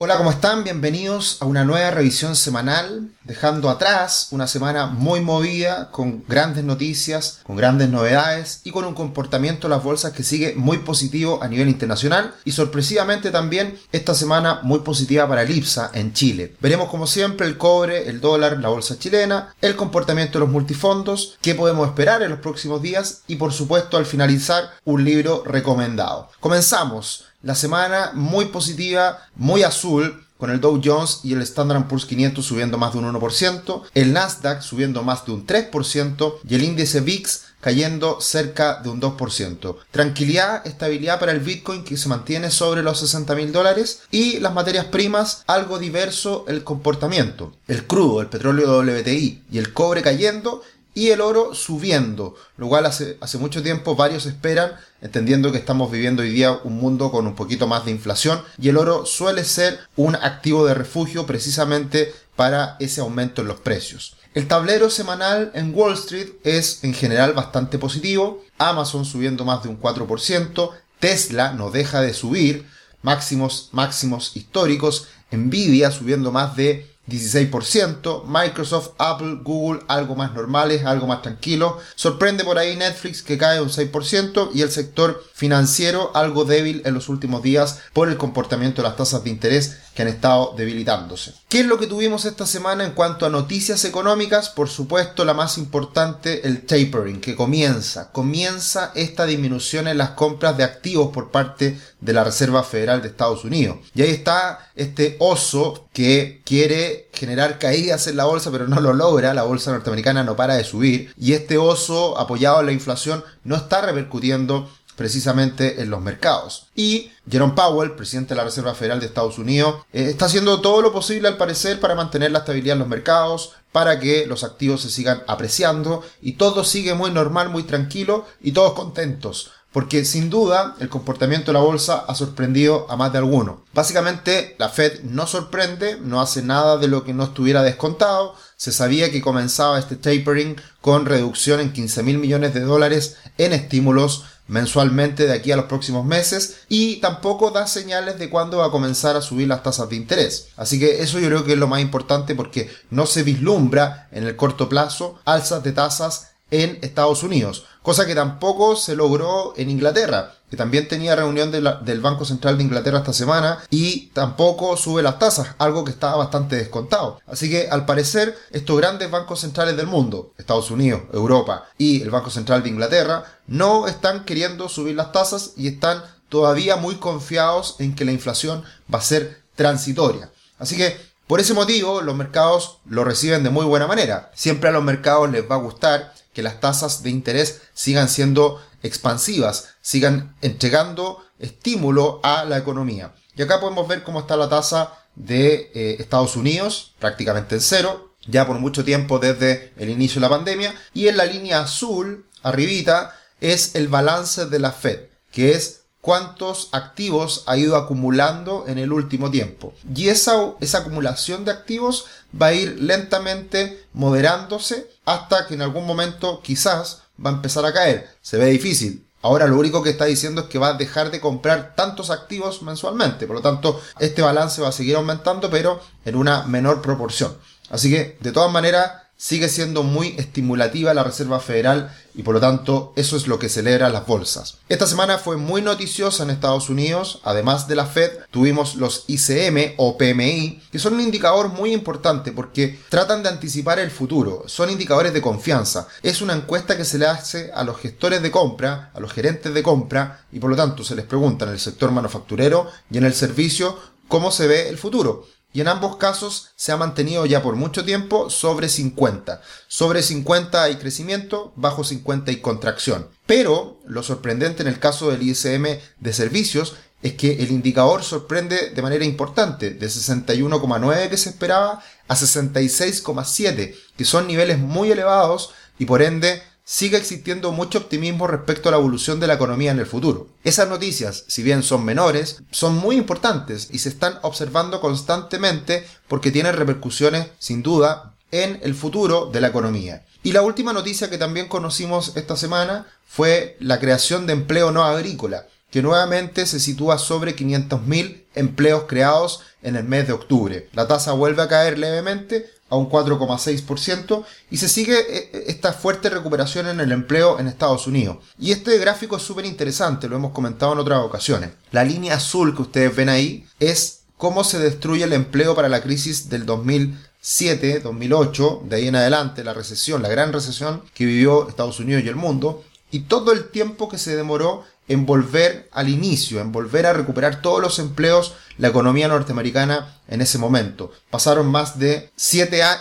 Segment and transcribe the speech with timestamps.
[0.00, 0.62] Hola, ¿cómo están?
[0.62, 7.40] Bienvenidos a una nueva revisión semanal, dejando atrás una semana muy movida, con grandes noticias,
[7.42, 11.48] con grandes novedades y con un comportamiento de las bolsas que sigue muy positivo a
[11.48, 16.54] nivel internacional y sorpresivamente también esta semana muy positiva para el IPSA en Chile.
[16.60, 21.38] Veremos como siempre el cobre, el dólar, la bolsa chilena, el comportamiento de los multifondos,
[21.42, 26.30] qué podemos esperar en los próximos días y por supuesto al finalizar un libro recomendado.
[26.38, 32.06] Comenzamos la semana muy positiva, muy azul, con el Dow Jones y el Standard Poor's
[32.06, 36.62] 500 subiendo más de un 1%, el Nasdaq subiendo más de un 3% y el
[36.62, 39.76] índice VIX cayendo cerca de un 2%.
[39.90, 44.54] Tranquilidad, estabilidad para el Bitcoin que se mantiene sobre los 60 mil dólares y las
[44.54, 47.52] materias primas algo diverso el comportamiento.
[47.66, 50.62] El crudo, el petróleo WTI y el cobre cayendo
[50.98, 55.92] y el oro subiendo, lo cual hace, hace mucho tiempo varios esperan, entendiendo que estamos
[55.92, 59.44] viviendo hoy día un mundo con un poquito más de inflación y el oro suele
[59.44, 64.16] ser un activo de refugio precisamente para ese aumento en los precios.
[64.34, 69.68] El tablero semanal en Wall Street es en general bastante positivo, Amazon subiendo más de
[69.68, 72.66] un 4%, Tesla no deja de subir,
[73.02, 81.06] máximos, máximos históricos, Nvidia subiendo más de 16%, Microsoft, Apple, Google algo más normales, algo
[81.06, 81.78] más tranquilo.
[81.94, 86.94] Sorprende por ahí Netflix que cae un 6% y el sector financiero algo débil en
[86.94, 91.34] los últimos días por el comportamiento de las tasas de interés que han estado debilitándose.
[91.48, 94.48] ¿Qué es lo que tuvimos esta semana en cuanto a noticias económicas?
[94.48, 98.12] Por supuesto, la más importante, el tapering, que comienza.
[98.12, 103.08] Comienza esta disminución en las compras de activos por parte de la Reserva Federal de
[103.08, 103.78] Estados Unidos.
[103.92, 108.92] Y ahí está este oso que quiere generar caídas en la bolsa, pero no lo
[108.92, 109.34] logra.
[109.34, 111.12] La bolsa norteamericana no para de subir.
[111.18, 116.68] Y este oso, apoyado en la inflación, no está repercutiendo precisamente en los mercados.
[116.76, 120.82] Y Jerome Powell, presidente de la Reserva Federal de Estados Unidos, eh, está haciendo todo
[120.82, 124.82] lo posible al parecer para mantener la estabilidad en los mercados, para que los activos
[124.82, 129.50] se sigan apreciando y todo sigue muy normal, muy tranquilo y todos contentos.
[129.72, 133.64] Porque sin duda el comportamiento de la bolsa ha sorprendido a más de alguno.
[133.74, 138.34] Básicamente la Fed no sorprende, no hace nada de lo que no estuviera descontado.
[138.56, 143.52] Se sabía que comenzaba este tapering con reducción en 15 mil millones de dólares en
[143.52, 148.66] estímulos mensualmente de aquí a los próximos meses y tampoco da señales de cuándo va
[148.66, 150.48] a comenzar a subir las tasas de interés.
[150.56, 154.24] Así que eso yo creo que es lo más importante porque no se vislumbra en
[154.24, 159.70] el corto plazo alzas de tasas en Estados Unidos, cosa que tampoco se logró en
[159.70, 165.02] Inglaterra, que también tenía reunión del Banco Central de Inglaterra esta semana y tampoco sube
[165.02, 167.18] las tasas, algo que estaba bastante descontado.
[167.26, 172.10] Así que al parecer estos grandes bancos centrales del mundo, Estados Unidos, Europa y el
[172.10, 177.76] Banco Central de Inglaterra, no están queriendo subir las tasas y están todavía muy confiados
[177.78, 180.30] en que la inflación va a ser transitoria.
[180.58, 180.94] Así que
[181.26, 184.30] por ese motivo los mercados lo reciben de muy buena manera.
[184.34, 188.64] Siempre a los mercados les va a gustar que las tasas de interés sigan siendo
[188.84, 193.12] expansivas, sigan entregando estímulo a la economía.
[193.34, 198.14] Y acá podemos ver cómo está la tasa de eh, Estados Unidos, prácticamente en cero,
[198.28, 200.72] ya por mucho tiempo desde el inicio de la pandemia.
[200.94, 206.70] Y en la línea azul, arribita, es el balance de la Fed, que es cuántos
[206.72, 209.74] activos ha ido acumulando en el último tiempo.
[209.94, 216.40] Y esa, acumulación de activos va a ir lentamente moderándose hasta que en algún momento
[216.42, 218.08] quizás va a empezar a caer.
[218.22, 219.06] Se ve difícil.
[219.20, 222.62] Ahora lo único que está diciendo es que va a dejar de comprar tantos activos
[222.62, 223.26] mensualmente.
[223.26, 227.36] Por lo tanto, este balance va a seguir aumentando, pero en una menor proporción.
[227.68, 232.40] Así que, de todas maneras, sigue siendo muy estimulativa la Reserva Federal y por lo
[232.40, 234.58] tanto eso es lo que celebra las bolsas.
[234.68, 239.74] Esta semana fue muy noticiosa en Estados Unidos, además de la Fed tuvimos los ICM
[239.76, 244.70] o PMI, que son un indicador muy importante porque tratan de anticipar el futuro, son
[244.70, 248.92] indicadores de confianza, es una encuesta que se le hace a los gestores de compra,
[248.94, 251.90] a los gerentes de compra y por lo tanto se les pregunta en el sector
[251.90, 255.26] manufacturero y en el servicio cómo se ve el futuro
[255.58, 259.42] y en ambos casos se ha mantenido ya por mucho tiempo sobre 50.
[259.66, 263.08] Sobre 50 hay crecimiento, bajo 50 hay contracción.
[263.26, 268.70] Pero lo sorprendente en el caso del ISM de servicios es que el indicador sorprende
[268.70, 275.54] de manera importante, de 61,9 que se esperaba a 66,7, que son niveles muy elevados
[275.76, 279.78] y por ende sigue existiendo mucho optimismo respecto a la evolución de la economía en
[279.78, 280.28] el futuro.
[280.44, 286.30] Esas noticias, si bien son menores, son muy importantes y se están observando constantemente porque
[286.30, 290.04] tienen repercusiones, sin duda, en el futuro de la economía.
[290.22, 294.84] Y la última noticia que también conocimos esta semana fue la creación de empleo no
[294.84, 295.46] agrícola.
[295.70, 300.66] que nuevamente se sitúa sobre 500.000 empleos creados en el mes de octubre.
[300.72, 305.72] La tasa vuelve a caer levemente a un 4,6% y se sigue eh, eh, esta
[305.72, 308.18] fuerte recuperación en el empleo en Estados Unidos.
[308.38, 311.50] Y este gráfico es súper interesante, lo hemos comentado en otras ocasiones.
[311.72, 315.80] La línea azul que ustedes ven ahí es cómo se destruye el empleo para la
[315.80, 321.48] crisis del 2007, 2008, de ahí en adelante, la recesión, la gran recesión que vivió
[321.48, 325.88] Estados Unidos y el mundo, y todo el tiempo que se demoró en volver al
[325.88, 330.90] inicio, en volver a recuperar todos los empleos, la economía norteamericana en ese momento.
[331.10, 332.80] Pasaron más de 7 a,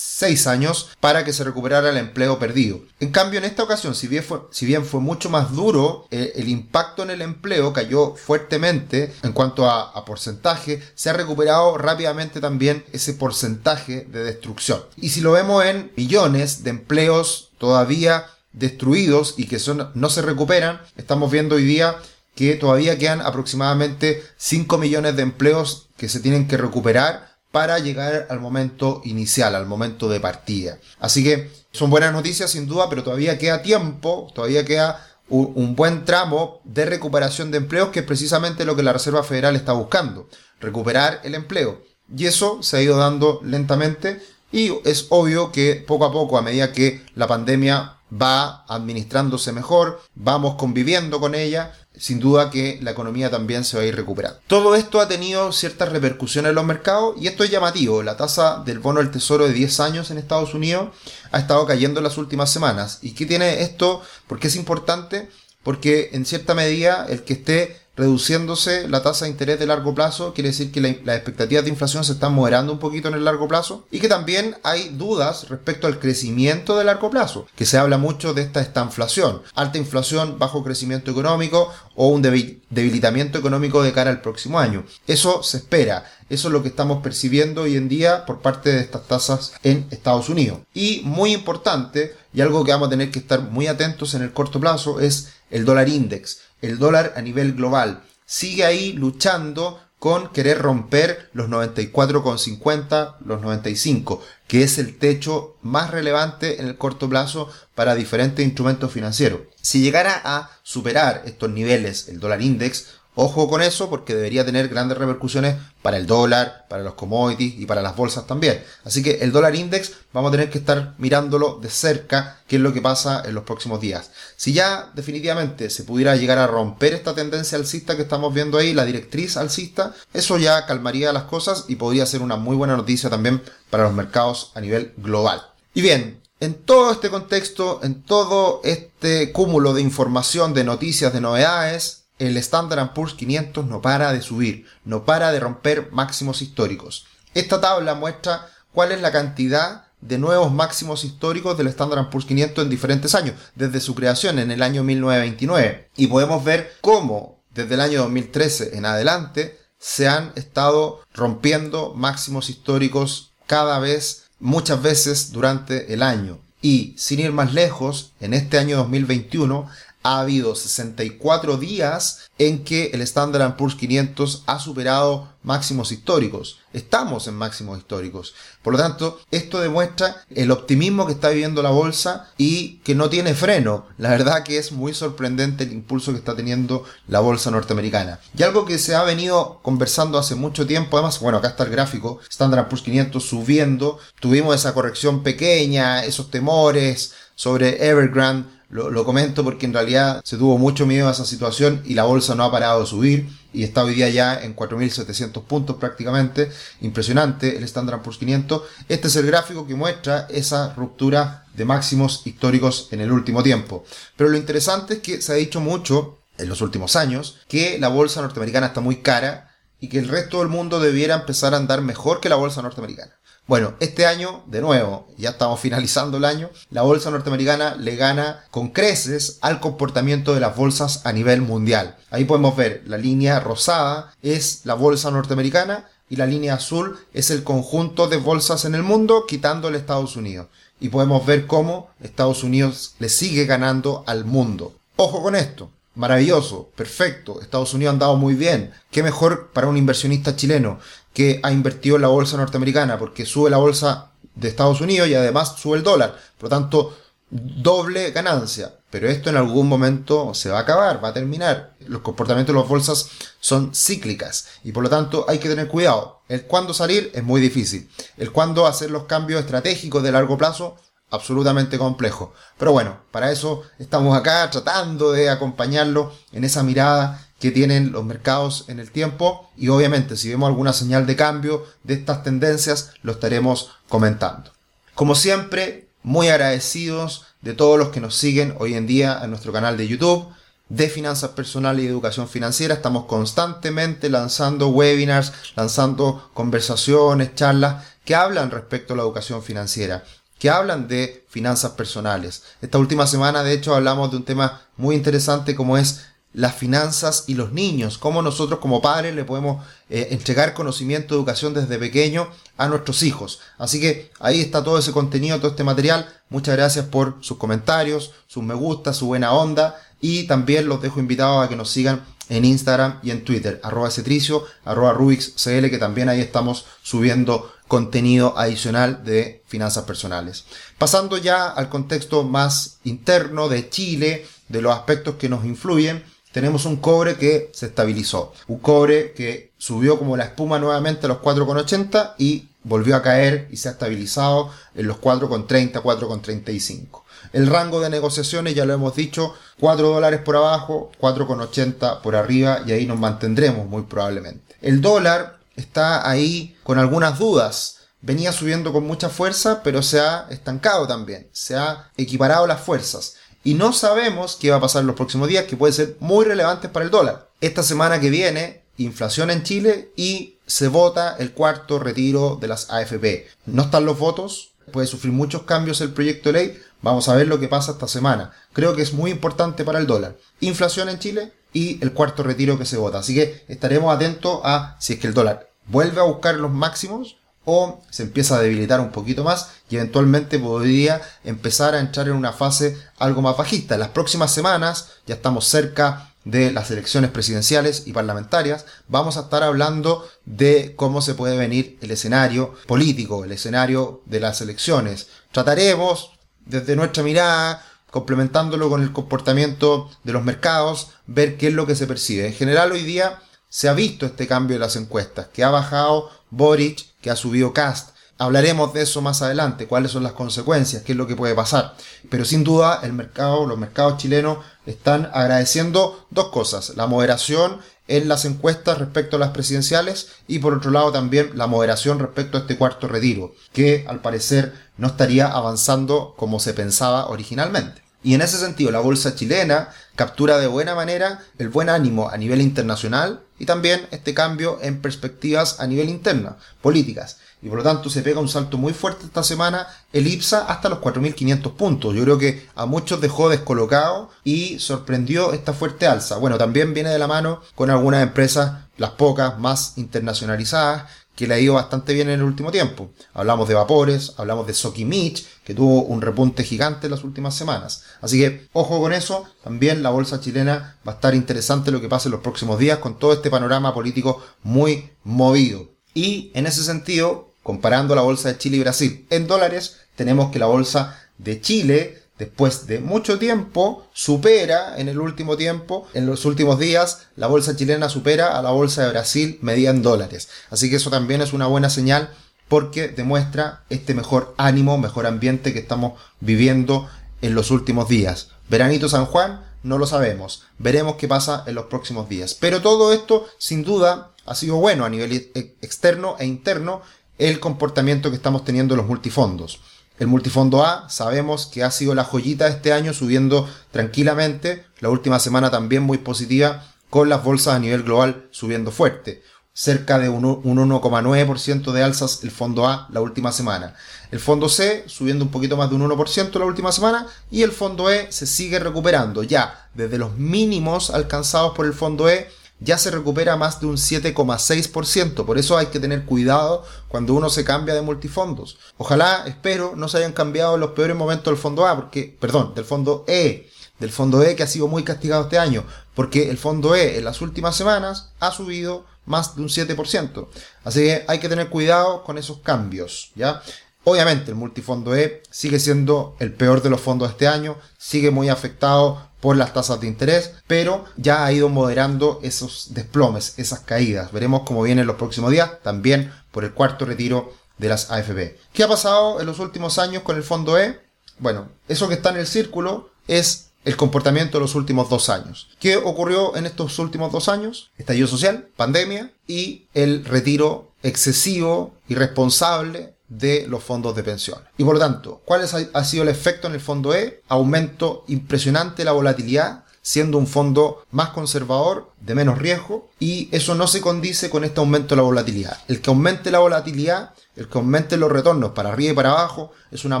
[0.16, 2.80] 6 años para que se recuperara el empleo perdido.
[3.00, 7.10] En cambio, en esta ocasión, si bien fue, mucho más duro, eh, el impacto en
[7.10, 14.06] el empleo cayó fuertemente en cuanto a porcentaje, se ha recuperado rápidamente también ese porcentaje
[14.10, 14.80] de destrucción.
[14.96, 18.26] Y si lo vemos en millones de empleos todavía
[18.56, 21.96] destruidos y que son, no se recuperan, estamos viendo hoy día
[22.34, 28.26] que todavía quedan aproximadamente 5 millones de empleos que se tienen que recuperar para llegar
[28.28, 30.78] al momento inicial, al momento de partida.
[30.98, 36.04] Así que son buenas noticias sin duda, pero todavía queda tiempo, todavía queda un, buen
[36.04, 40.28] tramo de recuperación de empleos que es precisamente lo que la Reserva Federal está buscando,
[40.60, 41.82] recuperar el empleo.
[42.14, 44.20] Y eso se ha ido dando lentamente
[44.52, 50.00] y es obvio que poco a poco, a medida que la pandemia va administrándose mejor,
[50.14, 54.38] vamos conviviendo con ella, sin duda que la economía también se va a ir recuperando.
[54.46, 58.02] Todo esto ha tenido ciertas repercusiones en los mercados y esto es llamativo.
[58.02, 60.90] La tasa del bono del tesoro de 10 años en Estados Unidos
[61.32, 62.98] ha estado cayendo en las últimas semanas.
[63.02, 64.02] ¿Y qué tiene esto?
[64.26, 65.30] ¿Por qué es importante?
[65.62, 70.34] Porque en cierta medida el que esté reduciéndose la tasa de interés de largo plazo,
[70.34, 73.48] quiere decir que las expectativas de inflación se están moderando un poquito en el largo
[73.48, 77.98] plazo y que también hay dudas respecto al crecimiento de largo plazo, que se habla
[77.98, 84.10] mucho de esta estanflación, alta inflación, bajo crecimiento económico o un debilitamiento económico de cara
[84.10, 84.84] al próximo año.
[85.06, 88.80] Eso se espera, eso es lo que estamos percibiendo hoy en día por parte de
[88.80, 90.58] estas tasas en Estados Unidos.
[90.74, 94.32] Y muy importante, y algo que vamos a tener que estar muy atentos en el
[94.32, 98.02] corto plazo, es el dólar index el dólar a nivel global.
[98.24, 105.90] Sigue ahí luchando con querer romper los 94,50, los 95, que es el techo más
[105.90, 109.40] relevante en el corto plazo para diferentes instrumentos financieros.
[109.60, 114.68] Si llegara a superar estos niveles, el dólar index, Ojo con eso porque debería tener
[114.68, 118.62] grandes repercusiones para el dólar, para los commodities y para las bolsas también.
[118.84, 122.62] Así que el dólar index vamos a tener que estar mirándolo de cerca qué es
[122.62, 124.10] lo que pasa en los próximos días.
[124.36, 128.74] Si ya definitivamente se pudiera llegar a romper esta tendencia alcista que estamos viendo ahí,
[128.74, 133.08] la directriz alcista, eso ya calmaría las cosas y podría ser una muy buena noticia
[133.08, 135.40] también para los mercados a nivel global.
[135.72, 141.22] Y bien, en todo este contexto, en todo este cúmulo de información, de noticias, de
[141.22, 147.06] novedades, el Standard Poor's 500 no para de subir, no para de romper máximos históricos.
[147.34, 152.64] Esta tabla muestra cuál es la cantidad de nuevos máximos históricos del Standard Poor's 500
[152.64, 155.88] en diferentes años, desde su creación en el año 1929.
[155.96, 162.50] Y podemos ver cómo desde el año 2013 en adelante se han estado rompiendo máximos
[162.50, 166.38] históricos cada vez, muchas veces durante el año.
[166.62, 169.68] Y sin ir más lejos, en este año 2021
[170.06, 176.60] ha habido 64 días en que el Standard Poor's 500 ha superado máximos históricos.
[176.72, 178.32] Estamos en máximos históricos.
[178.62, 183.10] Por lo tanto, esto demuestra el optimismo que está viviendo la bolsa y que no
[183.10, 183.86] tiene freno.
[183.98, 188.20] La verdad que es muy sorprendente el impulso que está teniendo la bolsa norteamericana.
[188.38, 191.70] Y algo que se ha venido conversando hace mucho tiempo, además, bueno, acá está el
[191.70, 199.44] gráfico, Standard Poor's 500 subiendo, tuvimos esa corrección pequeña, esos temores sobre Evergrande, lo, comento
[199.44, 202.50] porque en realidad se tuvo mucho miedo a esa situación y la bolsa no ha
[202.50, 206.50] parado de subir y está hoy día ya en 4.700 puntos prácticamente.
[206.80, 208.62] Impresionante el Standard Poor's 500.
[208.88, 213.84] Este es el gráfico que muestra esa ruptura de máximos históricos en el último tiempo.
[214.16, 217.88] Pero lo interesante es que se ha dicho mucho en los últimos años que la
[217.88, 221.82] bolsa norteamericana está muy cara y que el resto del mundo debiera empezar a andar
[221.82, 223.12] mejor que la bolsa norteamericana.
[223.48, 228.44] Bueno, este año, de nuevo, ya estamos finalizando el año, la bolsa norteamericana le gana
[228.50, 231.96] con creces al comportamiento de las bolsas a nivel mundial.
[232.10, 237.30] Ahí podemos ver, la línea rosada es la bolsa norteamericana y la línea azul es
[237.30, 240.48] el conjunto de bolsas en el mundo quitando el Estados Unidos.
[240.80, 244.74] Y podemos ver cómo Estados Unidos le sigue ganando al mundo.
[244.96, 248.72] Ojo con esto, maravilloso, perfecto, Estados Unidos ha andado muy bien.
[248.90, 250.78] ¿Qué mejor para un inversionista chileno
[251.12, 252.98] que ha invertido en la bolsa norteamericana?
[252.98, 256.16] Porque sube la bolsa de Estados Unidos y además sube el dólar.
[256.38, 256.96] Por lo tanto,
[257.30, 258.72] doble ganancia.
[258.90, 261.74] Pero esto en algún momento se va a acabar, va a terminar.
[261.86, 263.10] Los comportamientos de las bolsas
[263.40, 266.22] son cíclicas y por lo tanto hay que tener cuidado.
[266.28, 267.90] El cuándo salir es muy difícil.
[268.16, 270.76] El cuándo hacer los cambios estratégicos de largo plazo,
[271.10, 272.32] absolutamente complejo.
[272.58, 278.04] Pero bueno, para eso estamos acá tratando de acompañarlo en esa mirada que tienen los
[278.04, 282.92] mercados en el tiempo y obviamente si vemos alguna señal de cambio de estas tendencias
[283.02, 284.52] lo estaremos comentando.
[284.94, 289.52] Como siempre, muy agradecidos de todos los que nos siguen hoy en día en nuestro
[289.52, 290.28] canal de YouTube
[290.68, 292.74] de finanzas personales y educación financiera.
[292.74, 300.04] Estamos constantemente lanzando webinars, lanzando conversaciones, charlas que hablan respecto a la educación financiera,
[300.38, 302.42] que hablan de finanzas personales.
[302.60, 307.24] Esta última semana, de hecho, hablamos de un tema muy interesante como es las finanzas
[307.28, 312.28] y los niños, cómo nosotros como padres le podemos eh, entregar conocimiento, educación desde pequeño
[312.58, 313.40] a nuestros hijos.
[313.56, 316.06] Así que ahí está todo ese contenido, todo este material.
[316.28, 321.00] Muchas gracias por sus comentarios, sus me gusta, su buena onda y también los dejo
[321.00, 325.78] invitados a que nos sigan en Instagram y en Twitter, arroba cetricio, arroba rubixcl, que
[325.78, 330.44] también ahí estamos subiendo contenido adicional de finanzas personales.
[330.78, 336.66] Pasando ya al contexto más interno de Chile, de los aspectos que nos influyen, tenemos
[336.66, 338.32] un cobre que se estabilizó.
[338.46, 343.48] Un cobre que subió como la espuma nuevamente a los 4,80 y volvió a caer
[343.50, 347.02] y se ha estabilizado en los 4,30, 4,35.
[347.32, 352.60] El rango de negociaciones, ya lo hemos dicho, 4 dólares por abajo, 4,80 por arriba
[352.66, 354.56] y ahí nos mantendremos muy probablemente.
[354.60, 357.78] El dólar está ahí con algunas dudas.
[358.00, 361.28] Venía subiendo con mucha fuerza, pero se ha estancado también.
[361.32, 365.28] Se ha equiparado las fuerzas y no sabemos qué va a pasar en los próximos
[365.28, 367.30] días, que puede ser muy relevante para el dólar.
[367.40, 372.68] Esta semana que viene, inflación en Chile y se vota el cuarto retiro de las
[372.70, 373.28] AFP.
[373.46, 376.62] No están los votos, puede sufrir muchos cambios el proyecto de ley.
[376.82, 378.32] Vamos a ver lo que pasa esta semana.
[378.52, 380.16] Creo que es muy importante para el dólar.
[380.40, 382.98] Inflación en Chile y el cuarto retiro que se vota.
[382.98, 387.16] Así que estaremos atentos a si es que el dólar vuelve a buscar los máximos
[387.46, 392.14] o se empieza a debilitar un poquito más y eventualmente podría empezar a entrar en
[392.14, 393.72] una fase algo más bajista.
[393.72, 399.20] En las próximas semanas, ya estamos cerca de las elecciones presidenciales y parlamentarias, vamos a
[399.20, 405.06] estar hablando de cómo se puede venir el escenario político, el escenario de las elecciones.
[405.32, 406.10] Trataremos
[406.44, 407.64] desde nuestra mirada,
[407.96, 412.26] complementándolo con el comportamiento de los mercados, ver qué es lo que se percibe.
[412.26, 416.10] En general hoy día se ha visto este cambio de las encuestas, que ha bajado
[416.28, 417.96] Boric, que ha subido Cast.
[418.18, 421.74] Hablaremos de eso más adelante, cuáles son las consecuencias, qué es lo que puede pasar.
[422.10, 428.08] Pero sin duda el mercado, los mercados chilenos están agradeciendo dos cosas, la moderación en
[428.08, 432.42] las encuestas respecto a las presidenciales y por otro lado también la moderación respecto a
[432.42, 437.85] este cuarto retiro, que al parecer no estaría avanzando como se pensaba originalmente.
[438.06, 442.16] Y en ese sentido, la bolsa chilena captura de buena manera el buen ánimo a
[442.16, 447.18] nivel internacional y también este cambio en perspectivas a nivel interna, políticas.
[447.42, 450.68] Y por lo tanto se pega un salto muy fuerte esta semana el IPSA hasta
[450.68, 451.96] los 4.500 puntos.
[451.96, 456.18] Yo creo que a muchos dejó descolocado y sorprendió esta fuerte alza.
[456.18, 460.84] Bueno, también viene de la mano con algunas empresas, las pocas más internacionalizadas,
[461.16, 462.90] que le ha ido bastante bien en el último tiempo.
[463.14, 467.82] Hablamos de Vapores, hablamos de Sokimich, que tuvo un repunte gigante en las últimas semanas.
[468.02, 471.88] Así que, ojo con eso, también la bolsa chilena va a estar interesante lo que
[471.88, 475.70] pase en los próximos días con todo este panorama político muy movido.
[475.94, 480.38] Y en ese sentido, comparando la bolsa de Chile y Brasil en dólares, tenemos que
[480.38, 486.24] la bolsa de Chile después de mucho tiempo, supera en el último tiempo, en los
[486.24, 490.28] últimos días, la bolsa chilena supera a la bolsa de Brasil medida en dólares.
[490.50, 492.10] Así que eso también es una buena señal
[492.48, 496.88] porque demuestra este mejor ánimo, mejor ambiente que estamos viviendo
[497.22, 498.28] en los últimos días.
[498.48, 500.44] Veranito San Juan, no lo sabemos.
[500.58, 502.34] Veremos qué pasa en los próximos días.
[502.34, 506.82] Pero todo esto, sin duda, ha sido bueno a nivel e-, externo e interno
[507.18, 509.60] el comportamiento que estamos teniendo en los multifondos.
[509.98, 514.64] El multifondo A sabemos que ha sido la joyita de este año subiendo tranquilamente.
[514.80, 519.22] La última semana también muy positiva con las bolsas a nivel global subiendo fuerte.
[519.54, 523.74] Cerca de un 1,9% de alzas el fondo A la última semana.
[524.10, 527.52] El fondo C subiendo un poquito más de un 1% la última semana y el
[527.52, 532.28] fondo E se sigue recuperando ya desde los mínimos alcanzados por el fondo E
[532.60, 535.24] ya se recupera más de un 7,6%.
[535.24, 538.58] Por eso hay que tener cuidado cuando uno se cambia de multifondos.
[538.78, 542.64] Ojalá, espero, no se hayan cambiado los peores momentos del fondo A, porque, perdón, del
[542.64, 546.74] fondo E, del fondo E que ha sido muy castigado este año, porque el fondo
[546.74, 550.28] E en las últimas semanas ha subido más de un 7%.
[550.64, 553.42] Así que hay que tener cuidado con esos cambios, ¿ya?
[553.84, 558.10] Obviamente el multifondo E sigue siendo el peor de los fondos de este año, sigue
[558.10, 563.58] muy afectado por las tasas de interés, pero ya ha ido moderando esos desplomes, esas
[563.58, 564.12] caídas.
[564.12, 568.38] Veremos cómo viene en los próximos días, también por el cuarto retiro de las AFP.
[568.52, 570.80] ¿Qué ha pasado en los últimos años con el fondo E?
[571.18, 575.48] Bueno, eso que está en el círculo es el comportamiento de los últimos dos años.
[575.58, 577.72] ¿Qué ocurrió en estos últimos dos años?
[577.78, 584.38] Estallido social, pandemia y el retiro excesivo, irresponsable de los fondos de pensión.
[584.56, 587.22] Y por lo tanto, ¿cuál ha sido el efecto en el fondo E?
[587.28, 593.54] Aumento impresionante de la volatilidad, siendo un fondo más conservador, de menos riesgo, y eso
[593.54, 595.58] no se condice con este aumento de la volatilidad.
[595.68, 599.52] El que aumente la volatilidad, el que aumente los retornos para arriba y para abajo,
[599.70, 600.00] es una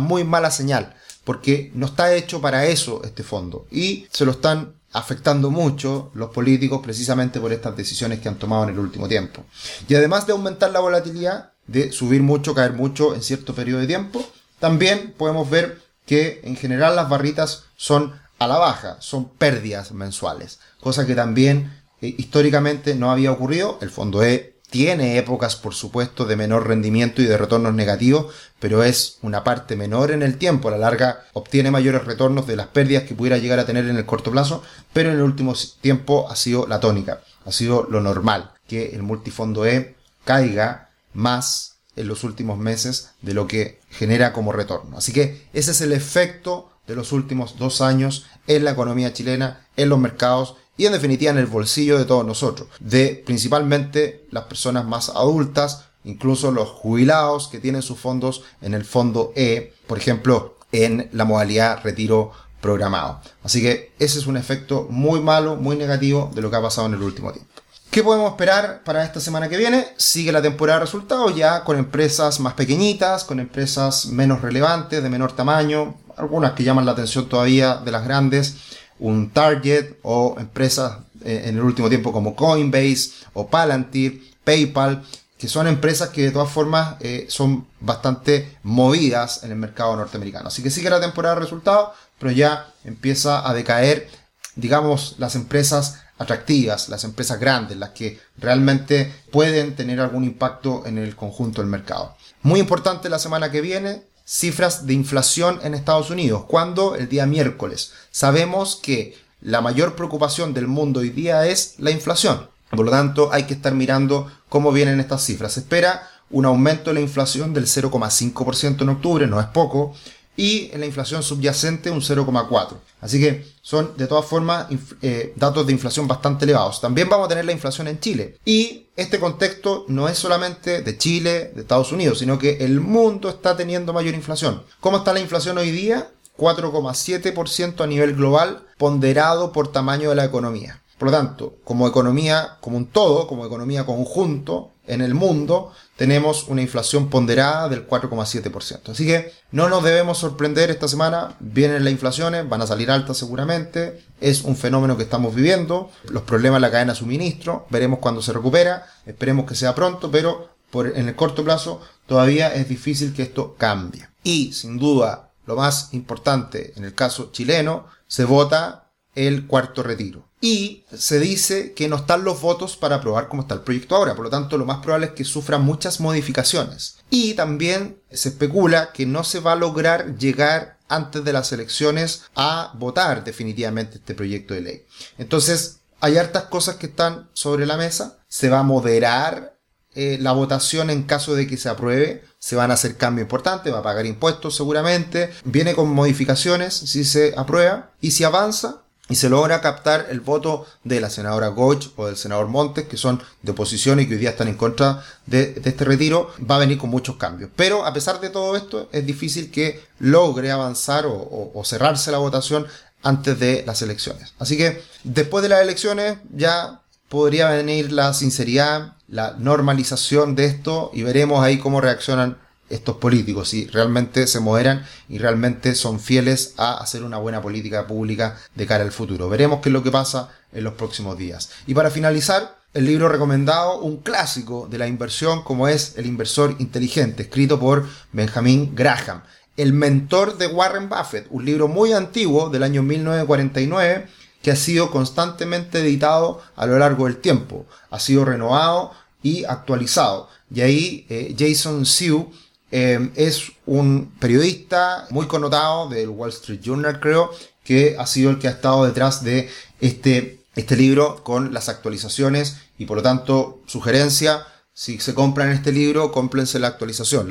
[0.00, 4.74] muy mala señal, porque no está hecho para eso este fondo, y se lo están
[4.92, 9.44] afectando mucho los políticos precisamente por estas decisiones que han tomado en el último tiempo.
[9.86, 13.86] Y además de aumentar la volatilidad, de subir mucho, caer mucho en cierto periodo de
[13.86, 14.24] tiempo,
[14.58, 20.60] también podemos ver que en general las barritas son a la baja, son pérdidas mensuales,
[20.80, 23.78] cosa que también eh, históricamente no había ocurrido.
[23.80, 28.82] El fondo E tiene épocas, por supuesto, de menor rendimiento y de retornos negativos, pero
[28.82, 30.68] es una parte menor en el tiempo.
[30.68, 33.96] A la larga obtiene mayores retornos de las pérdidas que pudiera llegar a tener en
[33.96, 38.00] el corto plazo, pero en el último tiempo ha sido la tónica, ha sido lo
[38.00, 39.94] normal, que el multifondo E
[40.24, 40.85] caiga
[41.16, 44.98] más en los últimos meses de lo que genera como retorno.
[44.98, 49.66] Así que ese es el efecto de los últimos dos años en la economía chilena,
[49.76, 54.44] en los mercados y en definitiva en el bolsillo de todos nosotros, de principalmente las
[54.44, 59.98] personas más adultas, incluso los jubilados que tienen sus fondos en el fondo E, por
[59.98, 63.20] ejemplo, en la modalidad retiro programado.
[63.42, 66.86] Así que ese es un efecto muy malo, muy negativo de lo que ha pasado
[66.86, 67.50] en el último tiempo.
[67.96, 69.86] ¿Qué podemos esperar para esta semana que viene?
[69.96, 75.08] Sigue la temporada de resultados ya con empresas más pequeñitas, con empresas menos relevantes, de
[75.08, 78.56] menor tamaño, algunas que llaman la atención todavía de las grandes,
[78.98, 85.02] un Target o empresas eh, en el último tiempo como Coinbase o Palantir, PayPal,
[85.38, 90.48] que son empresas que de todas formas eh, son bastante movidas en el mercado norteamericano.
[90.48, 94.10] Así que sigue la temporada de resultados, pero ya empieza a decaer,
[94.54, 100.98] digamos, las empresas atractivas, las empresas grandes, las que realmente pueden tener algún impacto en
[100.98, 102.16] el conjunto del mercado.
[102.42, 106.44] Muy importante la semana que viene, cifras de inflación en Estados Unidos.
[106.46, 107.92] cuando El día miércoles.
[108.10, 112.48] Sabemos que la mayor preocupación del mundo hoy día es la inflación.
[112.70, 115.52] Por lo tanto, hay que estar mirando cómo vienen estas cifras.
[115.52, 119.94] Se espera un aumento de la inflación del 0,5% en octubre, no es poco,
[120.36, 122.76] y en la inflación subyacente un 0,4.
[123.00, 124.66] Así que son de todas formas
[125.02, 126.80] eh, datos de inflación bastante elevados.
[126.80, 128.38] También vamos a tener la inflación en Chile.
[128.44, 133.28] Y este contexto no es solamente de Chile, de Estados Unidos, sino que el mundo
[133.28, 134.62] está teniendo mayor inflación.
[134.80, 136.10] ¿Cómo está la inflación hoy día?
[136.36, 140.82] 4,7% a nivel global, ponderado por tamaño de la economía.
[140.98, 146.48] Por lo tanto, como economía, como un todo, como economía conjunto en el mundo, tenemos
[146.48, 148.90] una inflación ponderada del 4,7%.
[148.90, 151.36] Así que no nos debemos sorprender esta semana.
[151.40, 154.04] Vienen las inflaciones, van a salir altas seguramente.
[154.20, 155.90] Es un fenómeno que estamos viviendo.
[156.04, 157.66] Los problemas en la cadena de suministro.
[157.68, 158.86] Veremos cuándo se recupera.
[159.04, 160.56] Esperemos que sea pronto, pero
[160.94, 164.08] en el corto plazo todavía es difícil que esto cambie.
[164.22, 168.85] Y sin duda, lo más importante en el caso chileno, se vota
[169.16, 170.28] el cuarto retiro.
[170.40, 174.14] Y se dice que no están los votos para aprobar cómo está el proyecto ahora,
[174.14, 176.98] por lo tanto lo más probable es que sufra muchas modificaciones.
[177.10, 182.24] Y también se especula que no se va a lograr llegar antes de las elecciones
[182.36, 184.86] a votar definitivamente este proyecto de ley.
[185.18, 189.56] Entonces, hay hartas cosas que están sobre la mesa, se va a moderar
[189.94, 193.72] eh, la votación en caso de que se apruebe, se van a hacer cambios importantes,
[193.72, 199.14] va a pagar impuestos seguramente, viene con modificaciones si se aprueba y si avanza, y
[199.14, 203.22] se logra captar el voto de la senadora Goch o del senador Montes, que son
[203.42, 206.78] de oposición y que hoy día están en contra de, este retiro, va a venir
[206.78, 207.50] con muchos cambios.
[207.54, 212.18] Pero a pesar de todo esto, es difícil que logre avanzar o, o cerrarse la
[212.18, 212.66] votación
[213.02, 214.34] antes de las elecciones.
[214.38, 220.90] Así que después de las elecciones ya podría venir la sinceridad, la normalización de esto
[220.92, 226.54] y veremos ahí cómo reaccionan estos políticos, si realmente se moderan y realmente son fieles
[226.56, 229.28] a hacer una buena política pública de cara al futuro.
[229.28, 231.50] Veremos qué es lo que pasa en los próximos días.
[231.66, 236.56] Y para finalizar, el libro recomendado, un clásico de la inversión como es El inversor
[236.58, 239.22] inteligente, escrito por Benjamin Graham,
[239.56, 244.08] el mentor de Warren Buffett, un libro muy antiguo del año 1949
[244.42, 250.28] que ha sido constantemente editado a lo largo del tiempo, ha sido renovado y actualizado.
[250.54, 252.30] Y ahí eh, Jason Sew
[252.70, 257.30] eh, es un periodista muy connotado del Wall Street Journal, creo,
[257.64, 259.48] que ha sido el que ha estado detrás de
[259.80, 265.72] este, este libro con las actualizaciones y por lo tanto sugerencia si se compran este
[265.72, 267.30] libro, cómprense la actualización,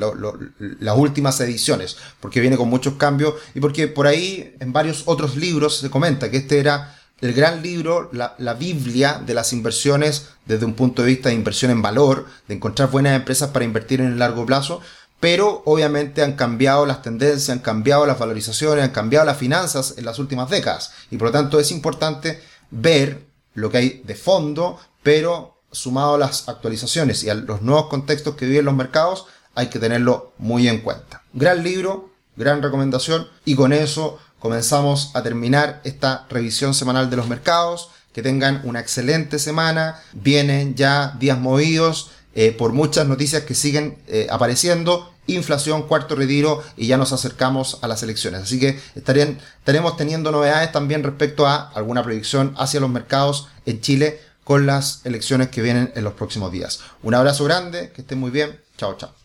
[0.57, 5.35] las últimas ediciones, porque viene con muchos cambios y porque por ahí en varios otros
[5.35, 10.29] libros se comenta que este era el gran libro, la, la, Biblia de las inversiones
[10.45, 14.01] desde un punto de vista de inversión en valor, de encontrar buenas empresas para invertir
[14.01, 14.81] en el largo plazo,
[15.25, 20.05] pero obviamente han cambiado las tendencias, han cambiado las valorizaciones, han cambiado las finanzas en
[20.05, 24.79] las últimas décadas y por lo tanto es importante ver lo que hay de fondo,
[25.01, 29.69] pero sumado a las actualizaciones y a los nuevos contextos que viven los mercados, hay
[29.69, 31.23] que tenerlo muy en cuenta.
[31.33, 37.27] Gran libro, gran recomendación y con eso comenzamos a terminar esta revisión semanal de los
[37.27, 37.89] mercados.
[38.13, 40.01] Que tengan una excelente semana.
[40.13, 45.14] Vienen ya días movidos eh, por muchas noticias que siguen eh, apareciendo.
[45.27, 48.41] Inflación, cuarto retiro y ya nos acercamos a las elecciones.
[48.41, 53.81] Así que estarían, estaremos teniendo novedades también respecto a alguna proyección hacia los mercados en
[53.81, 56.79] Chile con las elecciones que vienen en los próximos días.
[57.01, 58.59] Un abrazo grande, que estén muy bien.
[58.77, 59.24] Chao, chao.